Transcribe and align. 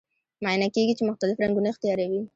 معاینه 0.43 0.67
کیږي 0.75 0.93
چې 0.97 1.03
مختلف 1.09 1.37
رنګونه 1.43 1.67
اختیاروي. 1.69 2.21